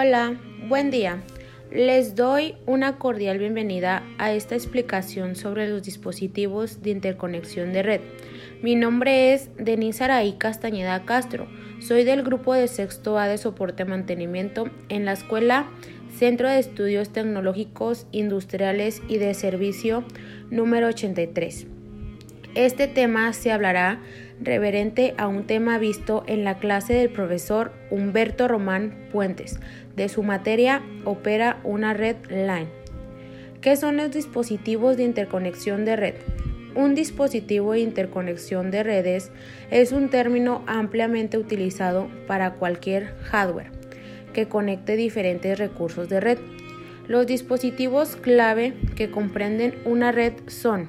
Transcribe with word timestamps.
Hola, 0.00 0.36
buen 0.68 0.92
día. 0.92 1.24
Les 1.72 2.14
doy 2.14 2.54
una 2.66 2.98
cordial 2.98 3.38
bienvenida 3.38 4.04
a 4.18 4.32
esta 4.32 4.54
explicación 4.54 5.34
sobre 5.34 5.68
los 5.68 5.82
dispositivos 5.82 6.82
de 6.82 6.90
interconexión 6.90 7.72
de 7.72 7.82
red. 7.82 8.00
Mi 8.62 8.76
nombre 8.76 9.34
es 9.34 9.50
Denise 9.56 10.04
Araí 10.04 10.34
Castañeda 10.34 11.04
Castro. 11.04 11.48
Soy 11.80 12.04
del 12.04 12.22
grupo 12.22 12.54
de 12.54 12.68
sexto 12.68 13.18
A 13.18 13.26
de 13.26 13.38
soporte 13.38 13.84
mantenimiento 13.84 14.70
en 14.88 15.04
la 15.04 15.14
escuela 15.14 15.68
Centro 16.16 16.48
de 16.48 16.60
Estudios 16.60 17.12
Tecnológicos 17.12 18.06
Industriales 18.12 19.02
y 19.08 19.18
de 19.18 19.34
Servicio 19.34 20.04
número 20.48 20.86
83. 20.86 21.66
Este 22.54 22.86
tema 22.86 23.32
se 23.32 23.50
hablará 23.50 24.00
reverente 24.40 25.14
a 25.18 25.26
un 25.28 25.46
tema 25.46 25.78
visto 25.78 26.24
en 26.26 26.44
la 26.44 26.58
clase 26.58 26.94
del 26.94 27.10
profesor 27.10 27.72
Humberto 27.90 28.48
Román 28.48 29.08
Puentes 29.12 29.58
de 29.96 30.08
su 30.08 30.22
materia 30.22 30.82
Opera 31.04 31.60
una 31.64 31.94
red 31.94 32.16
line. 32.28 32.68
¿Qué 33.60 33.76
son 33.76 33.96
los 33.96 34.12
dispositivos 34.12 34.96
de 34.96 35.04
interconexión 35.04 35.84
de 35.84 35.96
red? 35.96 36.14
Un 36.74 36.94
dispositivo 36.94 37.72
de 37.72 37.80
interconexión 37.80 38.70
de 38.70 38.84
redes 38.84 39.32
es 39.70 39.90
un 39.90 40.10
término 40.10 40.62
ampliamente 40.66 41.36
utilizado 41.36 42.08
para 42.28 42.52
cualquier 42.52 43.14
hardware 43.24 43.72
que 44.32 44.46
conecte 44.46 44.94
diferentes 44.94 45.58
recursos 45.58 46.08
de 46.08 46.20
red. 46.20 46.38
Los 47.08 47.26
dispositivos 47.26 48.14
clave 48.14 48.74
que 48.94 49.10
comprenden 49.10 49.74
una 49.84 50.12
red 50.12 50.34
son 50.46 50.88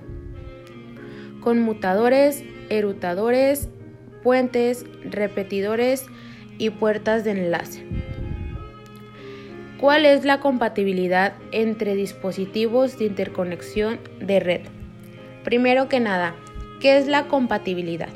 conmutadores, 1.40 2.44
erutadores, 2.70 3.70
puentes, 4.24 4.86
repetidores 5.04 6.06
y 6.58 6.70
puertas 6.70 7.24
de 7.24 7.32
enlace. 7.32 7.84
¿Cuál 9.80 10.06
es 10.06 10.26
la 10.26 10.40
compatibilidad 10.40 11.34
entre 11.52 11.96
dispositivos 11.96 13.00
de 13.00 13.06
interconexión 13.06 14.00
de 14.20 14.40
red? 14.40 14.62
Primero 15.44 15.88
que 15.88 16.00
nada, 16.00 16.36
¿qué 16.82 16.98
es 16.98 17.08
la 17.08 17.28
compatibilidad? 17.28 18.10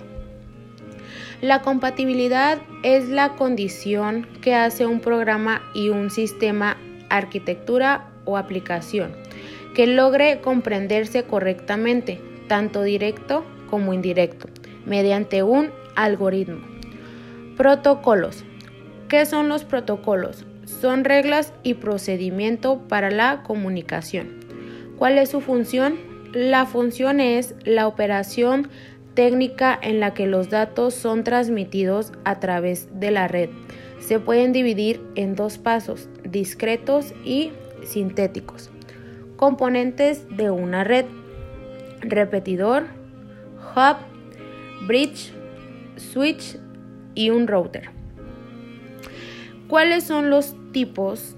La 1.41 1.61
compatibilidad 1.61 2.59
es 2.83 3.09
la 3.09 3.35
condición 3.35 4.27
que 4.41 4.55
hace 4.55 4.85
un 4.85 4.99
programa 4.99 5.61
y 5.73 5.89
un 5.89 6.09
sistema, 6.09 6.77
arquitectura 7.09 8.09
o 8.25 8.37
aplicación 8.37 9.13
que 9.73 9.87
logre 9.87 10.39
comprenderse 10.41 11.23
correctamente, 11.23 12.21
tanto 12.47 12.83
directo 12.83 13.43
como 13.73 13.91
indirecto, 13.91 14.49
mediante 14.85 15.41
un 15.41 15.71
algoritmo. 15.95 16.63
Protocolos. 17.57 18.45
¿Qué 19.09 19.25
son 19.25 19.49
los 19.49 19.63
protocolos? 19.63 20.45
Son 20.65 21.03
reglas 21.03 21.53
y 21.63 21.73
procedimiento 21.73 22.83
para 22.87 23.09
la 23.09 23.41
comunicación. 23.41 24.41
¿Cuál 24.99 25.17
es 25.17 25.29
su 25.29 25.41
función? 25.41 25.95
La 26.33 26.67
función 26.67 27.19
es 27.19 27.55
la 27.65 27.87
operación 27.87 28.69
técnica 29.15 29.79
en 29.81 29.99
la 29.99 30.13
que 30.13 30.27
los 30.27 30.51
datos 30.51 30.93
son 30.93 31.23
transmitidos 31.23 32.11
a 32.25 32.39
través 32.39 32.99
de 32.99 33.09
la 33.09 33.27
red. 33.27 33.49
Se 33.97 34.19
pueden 34.19 34.53
dividir 34.53 35.01
en 35.15 35.33
dos 35.33 35.57
pasos, 35.57 36.09
discretos 36.23 37.15
y 37.25 37.53
sintéticos. 37.83 38.69
Componentes 39.35 40.27
de 40.29 40.51
una 40.51 40.83
red. 40.83 41.05
Repetidor, 42.01 43.01
hub, 43.75 43.97
bridge, 44.87 45.33
switch 45.97 46.57
y 47.15 47.29
un 47.29 47.47
router. 47.47 47.89
¿Cuáles 49.67 50.03
son 50.03 50.29
los 50.29 50.55
tipos 50.71 51.35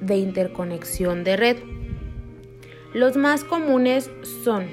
de 0.00 0.16
interconexión 0.16 1.24
de 1.24 1.36
red? 1.36 1.56
Los 2.94 3.16
más 3.16 3.44
comunes 3.44 4.10
son 4.44 4.66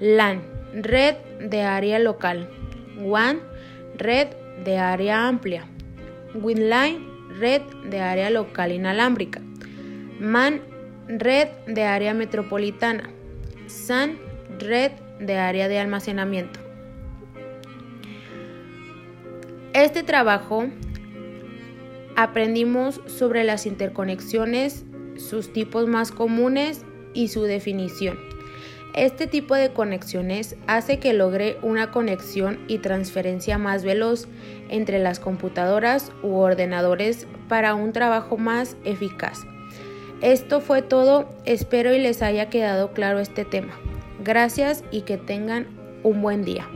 LAN, 0.00 0.42
red 0.74 1.16
de 1.40 1.62
área 1.62 1.98
local, 1.98 2.48
WAN, 3.00 3.40
red 3.96 4.28
de 4.64 4.76
área 4.78 5.28
amplia, 5.28 5.66
WinLine, 6.34 7.08
red 7.38 7.62
de 7.88 8.00
área 8.00 8.30
local 8.30 8.72
inalámbrica, 8.72 9.40
MAN, 10.20 10.60
red 11.08 11.48
de 11.66 11.84
área 11.84 12.12
metropolitana, 12.12 13.10
SAN, 13.66 14.18
red 14.58 14.92
de 15.20 15.36
área 15.36 15.68
de 15.68 15.78
almacenamiento. 15.78 16.60
Este 19.74 20.02
trabajo 20.02 20.66
aprendimos 22.16 23.00
sobre 23.06 23.44
las 23.44 23.66
interconexiones, 23.66 24.84
sus 25.16 25.52
tipos 25.52 25.86
más 25.86 26.10
comunes 26.10 26.84
y 27.14 27.28
su 27.28 27.42
definición. 27.42 28.18
Este 28.94 29.28
tipo 29.28 29.54
de 29.54 29.72
conexiones 29.72 30.56
hace 30.66 30.98
que 30.98 31.12
logre 31.12 31.58
una 31.62 31.92
conexión 31.92 32.58
y 32.66 32.78
transferencia 32.78 33.56
más 33.58 33.84
veloz 33.84 34.26
entre 34.68 34.98
las 34.98 35.20
computadoras 35.20 36.10
u 36.22 36.38
ordenadores 36.38 37.28
para 37.48 37.74
un 37.74 37.92
trabajo 37.92 38.36
más 38.36 38.76
eficaz. 38.84 39.46
Esto 40.20 40.60
fue 40.60 40.82
todo, 40.82 41.28
espero 41.44 41.94
y 41.94 42.00
les 42.00 42.22
haya 42.22 42.50
quedado 42.50 42.92
claro 42.92 43.20
este 43.20 43.44
tema. 43.44 43.78
Gracias 44.24 44.84
y 44.90 45.02
que 45.02 45.16
tengan 45.16 45.66
un 46.02 46.22
buen 46.22 46.44
día. 46.44 46.68